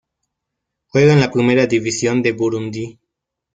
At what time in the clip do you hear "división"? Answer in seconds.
1.67-2.23